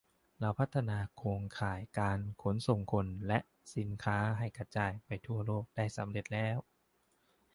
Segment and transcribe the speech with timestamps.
[0.39, 3.39] เราพัฒนาโครงข่ายการขนส่งคนและ
[3.75, 6.57] สินค้าให้กระจายไปทั่วโลกได้สำเร็จแล้ว